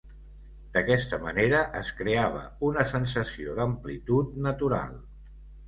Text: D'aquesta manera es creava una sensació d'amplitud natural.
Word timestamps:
D'aquesta 0.77 1.19
manera 1.25 1.59
es 1.81 1.91
creava 1.99 2.43
una 2.71 2.87
sensació 2.95 3.55
d'amplitud 3.63 4.43
natural. 4.51 5.01